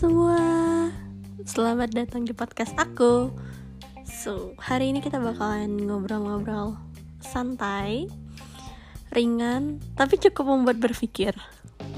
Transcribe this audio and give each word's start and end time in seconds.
semua. 0.00 0.40
Selamat 1.44 1.92
datang 1.92 2.24
di 2.24 2.32
podcast 2.32 2.72
aku. 2.80 3.36
So, 4.08 4.56
hari 4.56 4.96
ini 4.96 5.04
kita 5.04 5.20
bakalan 5.20 5.76
ngobrol-ngobrol 5.76 6.72
santai 7.20 8.08
Ringan, 9.12 9.76
tapi 10.00 10.16
cukup 10.16 10.56
membuat 10.56 10.80
berpikir. 10.80 11.36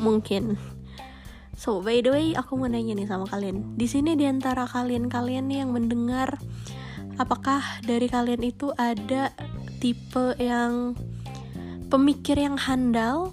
Mungkin. 0.02 0.58
So, 1.54 1.79
by 1.79 2.02
the 2.02 2.11
way, 2.11 2.26
aku 2.34 2.58
mau 2.58 2.66
nanya 2.66 2.98
nih 2.98 3.07
sama 3.07 3.30
kalian. 3.30 3.79
Di 3.79 3.86
sini 3.86 4.18
di 4.18 4.26
antara 4.26 4.66
kalian-kalian 4.66 5.46
yang 5.46 5.71
mendengar 5.71 6.43
Apakah 7.22 7.62
dari 7.86 8.11
kalian 8.11 8.43
itu 8.43 8.75
ada 8.75 9.30
tipe 9.79 10.34
yang 10.43 10.98
pemikir 11.86 12.34
yang 12.34 12.58
handal? 12.58 13.30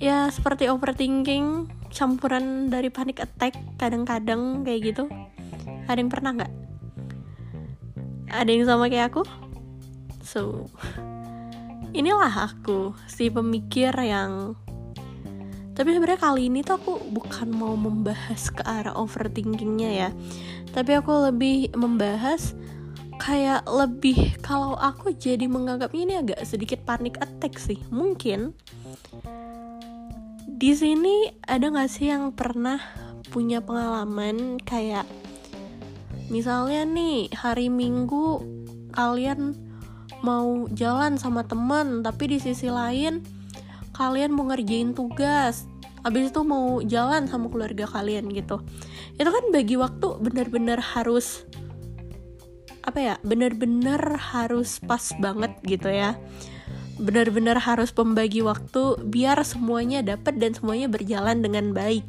Ya 0.00 0.32
seperti 0.32 0.72
overthinking 0.72 1.68
campuran 1.94 2.68
dari 2.68 2.90
panic 2.90 3.22
attack 3.22 3.54
kadang-kadang 3.78 4.66
kayak 4.66 4.92
gitu. 4.92 5.06
Ada 5.86 6.02
yang 6.02 6.10
pernah 6.10 6.30
nggak? 6.34 6.52
Ada 8.34 8.50
yang 8.50 8.66
sama 8.66 8.90
kayak 8.90 9.14
aku? 9.14 9.22
So 10.26 10.66
inilah 11.94 12.50
aku 12.50 12.98
si 13.06 13.30
pemikir 13.30 13.94
yang 14.02 14.58
tapi 15.74 15.90
sebenarnya 15.90 16.22
kali 16.22 16.46
ini 16.46 16.62
tuh 16.62 16.78
aku 16.78 16.92
bukan 17.10 17.50
mau 17.50 17.74
membahas 17.74 18.46
ke 18.50 18.62
arah 18.62 18.94
overthinkingnya 18.94 19.90
ya. 19.90 20.08
Tapi 20.70 20.94
aku 20.94 21.30
lebih 21.30 21.74
membahas 21.74 22.54
kayak 23.18 23.66
lebih 23.66 24.38
kalau 24.38 24.78
aku 24.78 25.10
jadi 25.14 25.50
menganggapnya 25.50 26.02
ini 26.02 26.14
agak 26.14 26.40
sedikit 26.46 26.78
panic 26.86 27.18
attack 27.18 27.58
sih. 27.58 27.78
Mungkin 27.90 28.54
di 30.54 30.70
sini 30.70 31.34
ada 31.50 31.66
gak 31.66 31.90
sih 31.90 32.14
yang 32.14 32.30
pernah 32.30 32.78
punya 33.34 33.58
pengalaman 33.58 34.62
kayak 34.62 35.02
misalnya 36.30 36.86
nih 36.86 37.26
hari 37.34 37.66
Minggu 37.66 38.38
kalian 38.94 39.58
mau 40.22 40.70
jalan 40.70 41.18
sama 41.18 41.42
temen 41.42 42.06
tapi 42.06 42.30
di 42.30 42.38
sisi 42.38 42.70
lain 42.70 43.18
kalian 43.98 44.30
mau 44.30 44.46
ngerjain 44.46 44.94
tugas 44.94 45.66
habis 46.06 46.30
itu 46.30 46.40
mau 46.46 46.78
jalan 46.86 47.26
sama 47.26 47.48
keluarga 47.48 47.88
kalian 47.88 48.28
gitu. 48.30 48.60
Itu 49.16 49.30
kan 49.32 49.50
bagi 49.50 49.74
waktu 49.80 50.20
bener-bener 50.20 50.76
harus 50.78 51.48
apa 52.84 53.00
ya 53.00 53.14
bener-bener 53.24 53.98
harus 54.20 54.76
pas 54.84 55.00
banget 55.16 55.56
gitu 55.64 55.88
ya 55.88 56.20
benar-benar 56.98 57.58
harus 57.58 57.90
pembagi 57.90 58.44
waktu 58.44 58.98
biar 59.02 59.42
semuanya 59.42 60.04
dapat 60.04 60.38
dan 60.38 60.54
semuanya 60.54 60.86
berjalan 60.86 61.42
dengan 61.42 61.74
baik. 61.74 62.06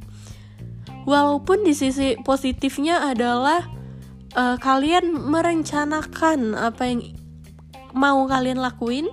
Walaupun 1.05 1.65
di 1.65 1.73
sisi 1.77 2.17
positifnya 2.25 3.13
adalah 3.13 3.65
uh, 4.33 4.57
kalian 4.57 5.13
merencanakan 5.13 6.53
apa 6.57 6.83
yang 6.89 7.01
mau 7.95 8.27
kalian 8.27 8.59
lakuin. 8.59 9.07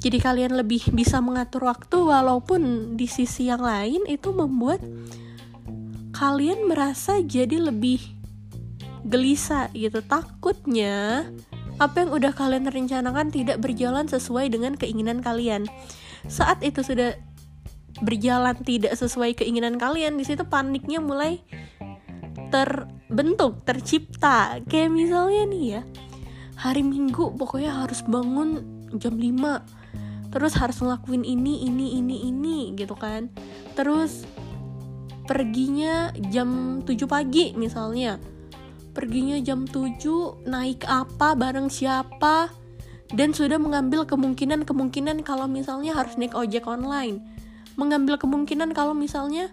Jadi 0.00 0.16
kalian 0.16 0.56
lebih 0.56 0.96
bisa 0.96 1.20
mengatur 1.20 1.68
waktu 1.68 2.00
walaupun 2.00 2.94
di 2.96 3.04
sisi 3.04 3.52
yang 3.52 3.60
lain 3.60 4.08
itu 4.08 4.32
membuat 4.32 4.80
kalian 6.16 6.64
merasa 6.64 7.20
jadi 7.20 7.60
lebih 7.60 8.00
gelisah 9.04 9.68
gitu. 9.76 10.00
Takutnya 10.00 11.28
apa 11.80 12.04
yang 12.04 12.12
udah 12.12 12.36
kalian 12.36 12.68
rencanakan 12.68 13.32
tidak 13.32 13.58
berjalan 13.58 14.04
sesuai 14.04 14.52
dengan 14.52 14.76
keinginan 14.76 15.24
kalian. 15.24 15.64
Saat 16.28 16.60
itu 16.60 16.84
sudah 16.84 17.16
berjalan 18.04 18.54
tidak 18.60 18.92
sesuai 18.94 19.32
keinginan 19.40 19.80
kalian, 19.80 20.20
di 20.20 20.24
situ 20.28 20.44
paniknya 20.44 21.00
mulai 21.00 21.40
terbentuk, 22.52 23.64
tercipta. 23.64 24.60
Kayak 24.68 24.92
misalnya 24.92 25.42
nih 25.48 25.64
ya, 25.64 25.82
hari 26.60 26.84
Minggu 26.84 27.32
pokoknya 27.40 27.72
harus 27.72 28.04
bangun 28.04 28.60
jam 29.00 29.16
5 29.16 29.80
terus 30.30 30.54
harus 30.60 30.78
ngelakuin 30.78 31.26
ini 31.26 31.66
ini 31.66 31.98
ini 31.98 32.16
ini 32.30 32.58
gitu 32.78 32.94
kan 32.94 33.32
terus 33.74 34.28
perginya 35.26 36.14
jam 36.30 36.80
7 36.86 36.94
pagi 37.10 37.54
misalnya 37.58 38.18
perginya 38.92 39.38
jam 39.40 39.64
7 39.66 40.46
naik 40.46 40.86
apa 40.86 41.34
bareng 41.38 41.70
siapa? 41.70 42.50
Dan 43.10 43.34
sudah 43.34 43.58
mengambil 43.58 44.06
kemungkinan-kemungkinan 44.06 45.26
kalau 45.26 45.50
misalnya 45.50 45.98
harus 45.98 46.14
naik 46.14 46.34
ojek 46.34 46.66
online. 46.70 47.22
Mengambil 47.74 48.18
kemungkinan 48.18 48.70
kalau 48.70 48.94
misalnya 48.94 49.50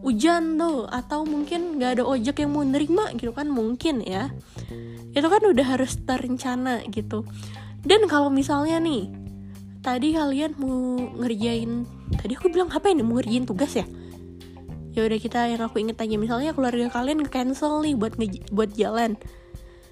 hujan 0.00 0.56
tuh 0.56 0.86
atau 0.88 1.26
mungkin 1.26 1.76
nggak 1.76 2.00
ada 2.00 2.04
ojek 2.06 2.40
yang 2.40 2.54
mau 2.54 2.62
nerima 2.62 3.10
gitu 3.18 3.34
kan 3.34 3.50
mungkin 3.50 4.06
ya. 4.06 4.30
Itu 5.10 5.26
kan 5.26 5.42
udah 5.42 5.66
harus 5.66 5.98
terencana 6.06 6.86
gitu. 6.94 7.26
Dan 7.82 8.06
kalau 8.06 8.30
misalnya 8.30 8.78
nih 8.78 9.10
tadi 9.80 10.12
kalian 10.12 10.52
mau 10.60 11.00
ngerjain 11.24 11.88
tadi 12.20 12.36
aku 12.36 12.52
bilang 12.52 12.68
apa 12.68 12.92
ini 12.92 13.00
mau 13.00 13.16
ngerjain 13.16 13.48
tugas 13.48 13.72
ya 13.72 13.88
ya 14.90 15.06
udah 15.06 15.18
kita 15.18 15.46
yang 15.46 15.62
aku 15.62 15.82
inget 15.82 15.98
aja. 16.02 16.16
Misalnya 16.18 16.50
keluarga 16.54 16.90
kalian 16.90 17.26
cancel 17.26 17.82
nih 17.82 17.94
buat 17.94 18.14
buat 18.50 18.70
jalan. 18.74 19.14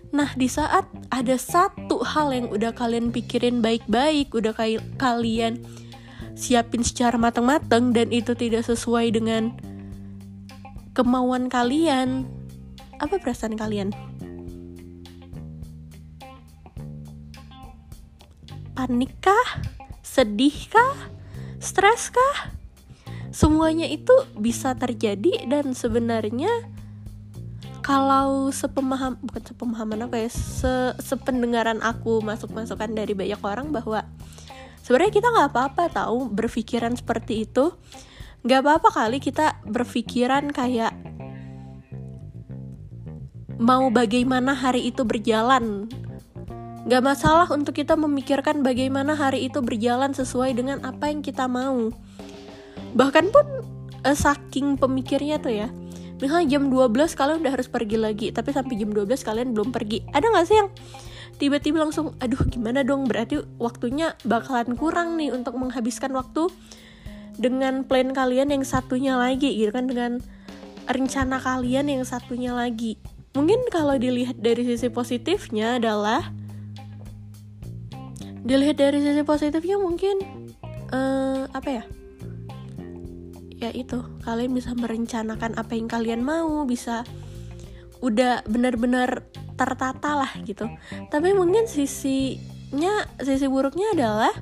Nah 0.09 0.33
di 0.35 0.49
saat 0.49 0.89
ada 1.13 1.37
satu 1.37 2.01
hal 2.01 2.33
yang 2.33 2.47
udah 2.49 2.73
kalian 2.73 3.13
pikirin 3.13 3.61
baik-baik 3.61 4.33
udah 4.33 4.57
kayak 4.57 4.83
kalian 4.97 5.61
siapin 6.33 6.81
secara 6.81 7.19
matang-matang 7.21 7.93
dan 7.93 8.09
itu 8.15 8.33
tidak 8.33 8.65
sesuai 8.65 9.13
dengan 9.13 9.53
kemauan 10.97 11.53
kalian 11.53 12.25
apa 12.99 13.21
perasaan 13.21 13.55
kalian? 13.55 13.93
Panik 18.75 19.13
kah 19.19 19.49
sedih 20.01 20.55
kah 20.71 21.11
stres 21.59 22.15
kah 22.15 22.58
semuanya 23.39 23.87
itu 23.87 24.11
bisa 24.35 24.75
terjadi 24.75 25.47
dan 25.47 25.71
sebenarnya 25.71 26.51
kalau 27.87 28.51
sepemaham 28.51 29.15
bukan 29.23 29.43
sepemahaman 29.47 30.11
apa 30.11 30.27
ya 30.27 30.29
se 30.29 30.99
sependengaran 30.99 31.79
aku 31.79 32.19
masuk 32.19 32.51
masukan 32.51 32.91
dari 32.91 33.15
banyak 33.15 33.39
orang 33.39 33.71
bahwa 33.71 34.03
sebenarnya 34.83 35.23
kita 35.23 35.31
nggak 35.31 35.51
apa-apa 35.55 35.83
tahu 35.87 36.27
berpikiran 36.35 36.99
seperti 36.99 37.47
itu. 37.47 37.71
Nggak 38.43 38.61
apa-apa 38.67 38.89
kali 38.91 39.23
kita 39.23 39.63
berpikiran 39.63 40.51
kayak 40.51 40.99
mau 43.55 43.87
bagaimana 43.95 44.51
hari 44.51 44.91
itu 44.91 45.07
berjalan. 45.07 45.87
Gak 46.89 47.05
masalah 47.05 47.45
untuk 47.53 47.77
kita 47.77 48.01
memikirkan 48.01 48.65
bagaimana 48.65 49.13
hari 49.13 49.45
itu 49.45 49.61
berjalan 49.61 50.17
sesuai 50.17 50.57
dengan 50.57 50.81
apa 50.89 51.13
yang 51.13 51.21
kita 51.21 51.45
mau 51.45 51.93
bahkan 52.97 53.31
pun 53.31 53.45
uh, 54.03 54.17
saking 54.17 54.79
pemikirnya 54.79 55.39
tuh 55.39 55.55
ya 55.55 55.69
misalnya 56.19 56.59
jam 56.59 56.67
12 56.71 57.15
kalian 57.15 57.39
udah 57.47 57.53
harus 57.55 57.69
pergi 57.71 57.97
lagi 57.99 58.27
tapi 58.35 58.51
sampai 58.51 58.75
jam 58.75 58.91
12 58.91 59.07
kalian 59.23 59.55
belum 59.55 59.71
pergi. 59.71 60.03
Ada 60.11 60.27
nggak 60.35 60.47
sih 60.47 60.57
yang 60.59 60.69
tiba-tiba 61.39 61.79
langsung 61.79 62.15
aduh 62.19 62.43
gimana 62.51 62.83
dong? 62.83 63.07
Berarti 63.07 63.39
waktunya 63.63 64.19
bakalan 64.27 64.75
kurang 64.75 65.15
nih 65.15 65.31
untuk 65.31 65.55
menghabiskan 65.55 66.11
waktu 66.15 66.51
dengan 67.39 67.87
plan 67.87 68.11
kalian 68.11 68.51
yang 68.51 68.67
satunya 68.67 69.15
lagi 69.15 69.55
gitu 69.55 69.71
kan 69.71 69.87
dengan 69.87 70.19
rencana 70.91 71.39
kalian 71.39 71.87
yang 71.87 72.03
satunya 72.03 72.51
lagi. 72.51 72.99
Mungkin 73.39 73.71
kalau 73.71 73.95
dilihat 73.95 74.43
dari 74.43 74.67
sisi 74.67 74.91
positifnya 74.91 75.79
adalah 75.79 76.35
dilihat 78.43 78.81
dari 78.81 78.99
sisi 78.99 79.23
positifnya 79.23 79.79
mungkin 79.79 80.19
uh, 80.91 81.47
apa 81.53 81.69
ya 81.69 81.85
ya 83.59 83.71
itu. 83.75 84.01
Kalian 84.23 84.55
bisa 84.55 84.73
merencanakan 84.73 85.59
apa 85.59 85.73
yang 85.75 85.91
kalian 85.91 86.23
mau 86.23 86.65
bisa 86.65 87.03
udah 87.99 88.47
benar-benar 88.47 89.27
tertata 89.59 90.23
lah 90.25 90.33
gitu. 90.47 90.71
Tapi 91.11 91.35
mungkin 91.35 91.67
sisinya 91.67 93.05
sisi 93.19 93.51
buruknya 93.51 93.91
adalah 93.95 94.35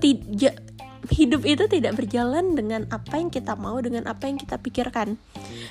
tidak 0.00 0.64
hidup 1.06 1.46
itu 1.46 1.64
tidak 1.70 1.94
berjalan 1.94 2.58
dengan 2.58 2.82
apa 2.90 3.20
yang 3.20 3.30
kita 3.30 3.54
mau 3.54 3.78
dengan 3.78 4.08
apa 4.08 4.26
yang 4.26 4.40
kita 4.40 4.58
pikirkan. 4.58 5.20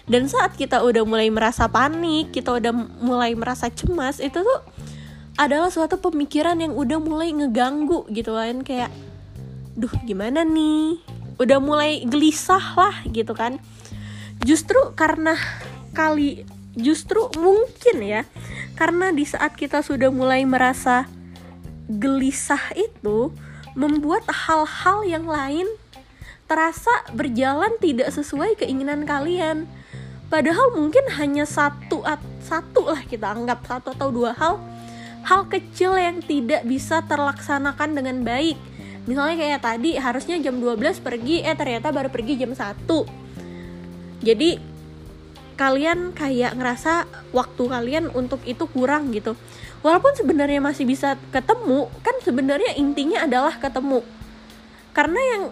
Dan 0.06 0.30
saat 0.30 0.56
kita 0.56 0.86
udah 0.86 1.03
mulai 1.03 1.27
merasa 1.33 1.68
panik 1.68 2.31
kita 2.31 2.56
udah 2.56 2.71
mulai 3.01 3.33
merasa 3.33 3.68
cemas 3.74 4.21
itu 4.21 4.39
tuh 4.39 4.62
adalah 5.36 5.68
suatu 5.68 6.00
pemikiran 6.00 6.56
yang 6.62 6.71
udah 6.71 7.01
mulai 7.01 7.33
ngeganggu 7.33 8.07
gitu 8.13 8.38
kan. 8.38 8.62
Kayak 8.62 8.94
duh 9.75 9.91
gimana 10.07 10.48
nih 10.48 11.14
udah 11.35 11.59
mulai 11.59 12.03
gelisah 12.07 12.75
lah 12.75 12.95
gitu 13.09 13.35
kan. 13.35 13.59
Justru 14.43 14.77
karena 14.93 15.35
kali 15.95 16.43
justru 16.75 17.31
mungkin 17.39 18.03
ya 18.03 18.27
karena 18.75 19.15
di 19.15 19.23
saat 19.23 19.55
kita 19.55 19.79
sudah 19.79 20.11
mulai 20.11 20.43
merasa 20.43 21.07
gelisah 21.87 22.75
itu 22.75 23.31
membuat 23.79 24.27
hal-hal 24.27 25.07
yang 25.07 25.23
lain 25.23 25.67
terasa 26.45 26.91
berjalan 27.15 27.73
tidak 27.79 28.11
sesuai 28.11 28.59
keinginan 28.59 29.07
kalian. 29.07 29.65
Padahal 30.27 30.73
mungkin 30.75 31.05
hanya 31.15 31.47
satu 31.47 32.03
satu 32.43 32.91
lah 32.91 33.01
kita 33.07 33.29
anggap 33.29 33.63
satu 33.65 33.93
atau 33.93 34.09
dua 34.11 34.35
hal 34.35 34.59
hal 35.25 35.49
kecil 35.49 35.97
yang 35.97 36.21
tidak 36.21 36.61
bisa 36.69 37.01
terlaksanakan 37.05 37.97
dengan 37.97 38.21
baik 38.21 38.57
misalnya 39.05 39.37
kayak 39.37 39.61
tadi 39.61 39.97
harusnya 39.97 40.37
jam 40.41 40.57
12 40.57 41.01
pergi 41.01 41.45
eh 41.45 41.53
ternyata 41.53 41.93
baru 41.93 42.09
pergi 42.09 42.41
jam 42.41 42.51
1 42.53 42.85
jadi 44.25 44.57
kalian 45.55 46.11
kayak 46.11 46.55
ngerasa 46.59 47.07
waktu 47.31 47.63
kalian 47.71 48.05
untuk 48.11 48.43
itu 48.43 48.67
kurang 48.67 49.15
gitu. 49.15 49.39
Walaupun 49.81 50.11
sebenarnya 50.15 50.59
masih 50.59 50.83
bisa 50.83 51.15
ketemu 51.31 51.87
kan 52.03 52.15
sebenarnya 52.21 52.75
intinya 52.75 53.23
adalah 53.23 53.55
ketemu. 53.55 54.03
Karena 54.91 55.19
yang 55.35 55.43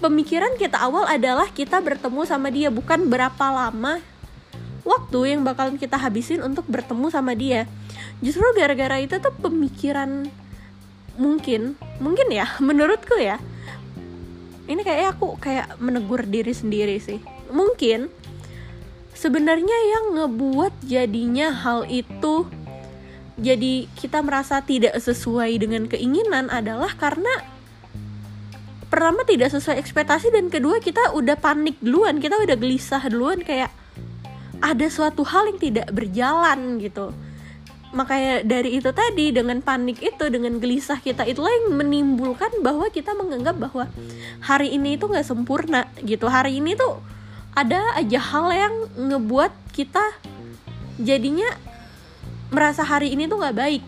pemikiran 0.00 0.56
kita 0.56 0.80
awal 0.80 1.04
adalah 1.04 1.48
kita 1.52 1.84
bertemu 1.84 2.24
sama 2.24 2.48
dia 2.48 2.72
bukan 2.72 3.06
berapa 3.06 3.46
lama 3.52 4.00
waktu 4.82 5.36
yang 5.36 5.46
bakalan 5.46 5.78
kita 5.78 5.94
habisin 6.00 6.40
untuk 6.40 6.64
bertemu 6.66 7.06
sama 7.12 7.36
dia. 7.36 7.68
Justru 8.24 8.42
gara-gara 8.56 8.98
itu 9.02 9.20
tuh 9.20 9.34
pemikiran 9.36 10.30
mungkin 11.16 11.76
mungkin 11.98 12.28
ya 12.32 12.46
menurutku 12.66 13.16
ya. 13.18 13.40
Ini 14.62 14.80
kayak 14.86 15.18
aku 15.18 15.36
kayak 15.42 15.76
menegur 15.82 16.22
diri 16.22 16.54
sendiri 16.54 16.96
sih. 17.02 17.18
Mungkin 17.50 18.08
sebenarnya 19.12 19.78
yang 19.92 20.04
ngebuat 20.18 20.86
jadinya 20.86 21.52
hal 21.52 21.84
itu 21.90 22.48
jadi 23.40 23.88
kita 23.96 24.22
merasa 24.22 24.60
tidak 24.62 24.94
sesuai 24.98 25.56
dengan 25.58 25.88
keinginan 25.88 26.52
adalah 26.52 26.92
karena 26.94 27.30
pertama 28.92 29.24
tidak 29.24 29.48
sesuai 29.48 29.80
ekspektasi 29.80 30.28
dan 30.30 30.52
kedua 30.52 30.76
kita 30.82 31.16
udah 31.16 31.38
panik 31.40 31.80
duluan 31.80 32.20
kita 32.20 32.36
udah 32.36 32.56
gelisah 32.60 33.00
duluan 33.08 33.40
kayak 33.40 33.72
ada 34.60 34.86
suatu 34.92 35.24
hal 35.24 35.48
yang 35.48 35.58
tidak 35.58 35.88
berjalan 35.90 36.76
gitu 36.76 37.10
makanya 37.92 38.40
dari 38.40 38.80
itu 38.80 38.88
tadi 38.90 39.36
dengan 39.36 39.60
panik 39.60 40.00
itu 40.00 40.24
dengan 40.32 40.56
gelisah 40.56 40.96
kita 40.98 41.28
itulah 41.28 41.52
yang 41.52 41.76
menimbulkan 41.76 42.48
bahwa 42.64 42.88
kita 42.88 43.12
menganggap 43.12 43.56
bahwa 43.60 43.84
hari 44.40 44.72
ini 44.72 44.96
itu 44.96 45.04
nggak 45.04 45.28
sempurna 45.28 45.84
gitu. 46.00 46.26
Hari 46.28 46.56
ini 46.56 46.72
tuh 46.72 46.98
ada 47.52 47.80
aja 48.00 48.16
hal 48.16 48.48
yang 48.48 48.74
ngebuat 48.96 49.52
kita 49.76 50.00
jadinya 50.96 51.52
merasa 52.48 52.80
hari 52.80 53.12
ini 53.12 53.28
tuh 53.28 53.40
nggak 53.40 53.56
baik. 53.56 53.82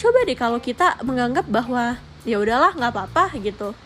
Coba 0.00 0.24
deh 0.24 0.36
kalau 0.36 0.56
kita 0.60 0.96
menganggap 1.04 1.44
bahwa 1.44 2.00
ya 2.24 2.40
udahlah 2.40 2.72
nggak 2.72 2.92
apa-apa 2.96 3.36
gitu. 3.44 3.76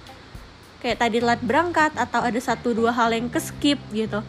Kayak 0.78 1.02
tadi 1.02 1.18
telat 1.18 1.40
berangkat 1.42 1.92
atau 1.98 2.22
ada 2.22 2.38
satu 2.38 2.70
dua 2.70 2.94
hal 2.94 3.10
yang 3.10 3.26
keskip 3.26 3.82
gitu. 3.90 4.22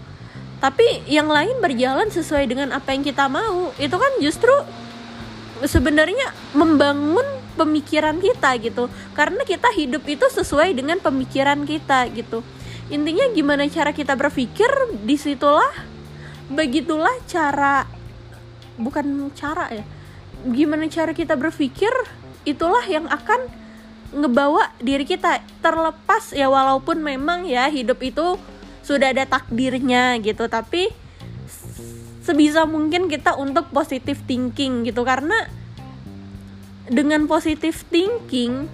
Tapi 0.57 1.05
yang 1.05 1.29
lain 1.29 1.61
berjalan 1.61 2.09
sesuai 2.09 2.49
dengan 2.49 2.73
apa 2.73 2.95
yang 2.95 3.05
kita 3.05 3.29
mau. 3.29 3.69
Itu 3.77 4.01
kan 4.01 4.17
justru 4.17 4.53
sebenarnya 5.63 6.35
membangun 6.51 7.23
pemikiran 7.55 8.19
kita 8.19 8.59
gitu. 8.59 8.91
Karena 9.15 9.41
kita 9.47 9.71
hidup 9.71 10.03
itu 10.03 10.27
sesuai 10.27 10.75
dengan 10.75 10.99
pemikiran 10.99 11.63
kita 11.63 12.11
gitu. 12.11 12.43
Intinya 12.91 13.25
gimana 13.31 13.65
cara 13.71 13.95
kita 13.95 14.13
berpikir 14.13 14.69
di 15.01 15.15
situlah 15.17 15.71
begitulah 16.45 17.15
cara 17.25 17.87
bukan 18.77 19.31
cara 19.33 19.71
ya. 19.71 19.85
Gimana 20.45 20.85
cara 20.91 21.15
kita 21.15 21.33
berpikir 21.39 21.89
itulah 22.45 22.83
yang 22.85 23.09
akan 23.09 23.49
ngebawa 24.13 24.69
diri 24.83 25.07
kita. 25.07 25.41
Terlepas 25.63 26.35
ya 26.35 26.51
walaupun 26.51 27.01
memang 27.01 27.47
ya 27.49 27.71
hidup 27.71 28.03
itu 28.03 28.37
sudah 28.85 29.15
ada 29.15 29.25
takdirnya 29.25 30.21
gitu. 30.21 30.45
Tapi 30.45 31.04
sebisa 32.25 32.65
mungkin 32.65 33.05
kita 33.05 33.37
untuk 33.37 33.69
positive 33.69 34.17
thinking 34.25 34.81
gitu. 34.89 35.05
Karena 35.05 35.45
dengan 36.89 37.29
positive 37.29 37.77
thinking 37.93 38.65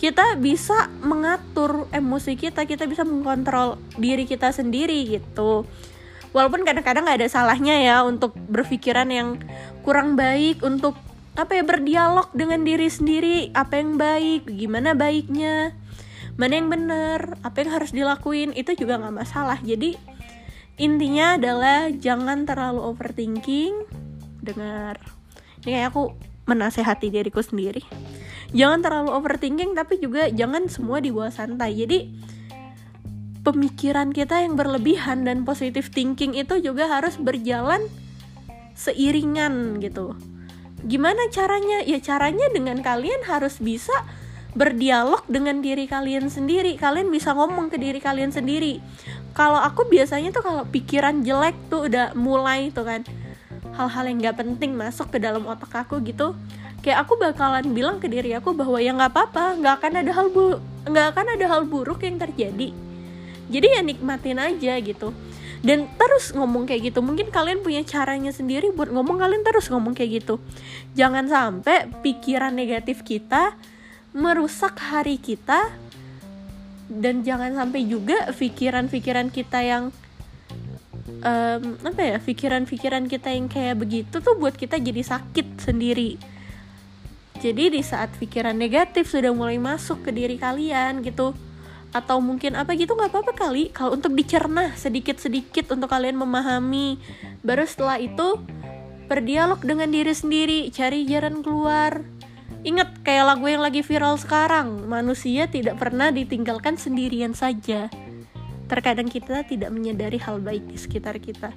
kita 0.00 0.40
bisa 0.40 0.88
mengatur 1.04 1.84
emosi 1.92 2.32
kita 2.40 2.64
kita 2.64 2.88
bisa 2.88 3.04
mengkontrol 3.04 3.76
diri 4.00 4.24
kita 4.24 4.48
sendiri 4.48 5.20
gitu. 5.20 5.68
Walaupun 6.32 6.64
kadang-kadang 6.64 7.04
nggak 7.04 7.20
ada 7.20 7.28
salahnya 7.28 7.76
ya 7.76 7.96
untuk 8.08 8.32
berpikiran 8.48 9.12
yang 9.12 9.36
kurang 9.84 10.16
baik 10.16 10.64
untuk 10.64 10.96
apa 11.36 11.52
ya 11.52 11.64
berdialog 11.64 12.32
dengan 12.32 12.64
diri 12.64 12.88
sendiri 12.88 13.52
apa 13.52 13.78
yang 13.78 13.96
baik 13.96 14.50
gimana 14.50 14.98
baiknya 14.98 15.72
mana 16.34 16.52
yang 16.58 16.68
benar 16.72 17.38
apa 17.44 17.62
yang 17.62 17.70
harus 17.76 17.92
dilakuin 17.92 18.56
itu 18.56 18.72
juga 18.72 18.96
nggak 18.96 19.16
masalah. 19.20 19.60
Jadi 19.60 20.00
intinya 20.80 21.36
adalah 21.36 21.92
jangan 21.92 22.48
terlalu 22.48 22.80
overthinking. 22.80 23.84
Dengar. 24.40 24.96
Ini 25.60 25.76
kayak 25.76 25.88
aku 25.92 26.16
menasehati 26.48 27.12
diriku 27.12 27.44
sendiri. 27.44 27.84
Jangan 28.50 28.80
terlalu 28.82 29.10
overthinking 29.14 29.76
tapi 29.76 30.00
juga 30.00 30.26
jangan 30.32 30.66
semua 30.66 30.98
dibawa 30.98 31.28
santai. 31.28 31.76
Jadi 31.76 31.98
pemikiran 33.44 34.10
kita 34.10 34.42
yang 34.42 34.56
berlebihan 34.56 35.28
dan 35.28 35.44
positive 35.46 35.92
thinking 35.92 36.34
itu 36.34 36.58
juga 36.58 36.88
harus 36.90 37.20
berjalan 37.20 37.84
seiringan 38.74 39.78
gitu. 39.84 40.16
Gimana 40.80 41.28
caranya? 41.28 41.84
Ya 41.84 42.00
caranya 42.00 42.48
dengan 42.50 42.80
kalian 42.80 43.20
harus 43.28 43.60
bisa 43.60 43.92
berdialog 44.54 45.22
dengan 45.30 45.62
diri 45.62 45.86
kalian 45.86 46.26
sendiri. 46.26 46.74
Kalian 46.74 47.08
bisa 47.08 47.34
ngomong 47.34 47.70
ke 47.70 47.78
diri 47.78 48.02
kalian 48.02 48.34
sendiri. 48.34 48.82
Kalau 49.34 49.62
aku 49.62 49.86
biasanya 49.86 50.34
tuh 50.34 50.42
kalau 50.42 50.62
pikiran 50.66 51.22
jelek 51.22 51.54
tuh 51.70 51.86
udah 51.86 52.12
mulai 52.18 52.74
tuh 52.74 52.82
kan 52.82 53.00
hal-hal 53.78 54.04
yang 54.10 54.18
nggak 54.18 54.36
penting 54.42 54.74
masuk 54.74 55.14
ke 55.14 55.18
dalam 55.22 55.46
otak 55.46 55.70
aku 55.70 56.02
gitu. 56.02 56.34
Kayak 56.80 57.06
aku 57.06 57.20
bakalan 57.20 57.70
bilang 57.76 58.00
ke 58.02 58.08
diri 58.08 58.34
aku 58.34 58.56
bahwa 58.56 58.80
ya 58.80 58.90
nggak 58.96 59.12
apa-apa 59.12 59.60
nggak 59.60 59.74
akan 59.80 59.92
ada 60.00 60.12
hal 60.16 60.26
bu 60.32 60.58
nggak 60.88 61.06
akan 61.14 61.26
ada 61.38 61.46
hal 61.46 61.62
buruk 61.68 62.02
yang 62.02 62.16
terjadi. 62.18 62.72
Jadi 63.50 63.66
ya 63.66 63.80
nikmatin 63.82 64.38
aja 64.40 64.78
gitu. 64.82 65.14
Dan 65.60 65.92
terus 66.00 66.32
ngomong 66.32 66.64
kayak 66.64 66.90
gitu. 66.90 67.04
Mungkin 67.04 67.28
kalian 67.28 67.60
punya 67.60 67.84
caranya 67.84 68.32
sendiri 68.32 68.72
buat 68.72 68.88
ngomong 68.88 69.20
kalian 69.20 69.44
terus 69.44 69.68
ngomong 69.68 69.92
kayak 69.92 70.24
gitu. 70.24 70.40
Jangan 70.96 71.28
sampai 71.28 71.92
pikiran 72.00 72.56
negatif 72.56 73.04
kita 73.04 73.54
merusak 74.10 74.78
hari 74.78 75.16
kita 75.16 75.70
dan 76.90 77.22
jangan 77.22 77.54
sampai 77.54 77.86
juga 77.86 78.34
pikiran-pikiran 78.34 79.30
kita 79.30 79.62
yang 79.62 79.84
um, 81.22 81.62
apa 81.86 82.02
ya 82.02 82.16
pikiran-pikiran 82.18 83.06
kita 83.06 83.30
yang 83.30 83.46
kayak 83.46 83.78
begitu 83.78 84.18
tuh 84.18 84.34
buat 84.34 84.58
kita 84.58 84.82
jadi 84.82 85.02
sakit 85.02 85.62
sendiri. 85.62 86.18
Jadi 87.40 87.72
di 87.72 87.80
saat 87.80 88.12
pikiran 88.20 88.52
negatif 88.52 89.08
sudah 89.08 89.32
mulai 89.32 89.56
masuk 89.56 90.04
ke 90.04 90.10
diri 90.12 90.36
kalian 90.36 91.00
gitu 91.00 91.32
atau 91.90 92.22
mungkin 92.22 92.54
apa 92.54 92.76
gitu 92.76 92.92
nggak 92.92 93.10
apa-apa 93.14 93.32
kali. 93.32 93.72
Kalau 93.72 93.96
untuk 93.96 94.12
dicerna 94.12 94.74
sedikit-sedikit 94.76 95.72
untuk 95.72 95.88
kalian 95.88 96.18
memahami. 96.20 97.00
Baru 97.40 97.64
setelah 97.64 97.96
itu 97.96 98.42
berdialog 99.08 99.58
dengan 99.64 99.88
diri 99.90 100.12
sendiri 100.12 100.68
cari 100.70 101.08
jalan 101.08 101.40
keluar 101.40 102.04
Ingat 102.60 103.00
kayak 103.00 103.24
lagu 103.24 103.48
yang 103.48 103.64
lagi 103.64 103.80
viral 103.80 104.20
sekarang, 104.20 104.84
manusia 104.84 105.48
tidak 105.48 105.80
pernah 105.80 106.12
ditinggalkan 106.12 106.76
sendirian 106.76 107.32
saja. 107.32 107.88
Terkadang 108.68 109.08
kita 109.08 109.48
tidak 109.48 109.72
menyadari 109.72 110.20
hal 110.20 110.44
baik 110.44 110.68
di 110.68 110.76
sekitar 110.76 111.16
kita. 111.24 111.56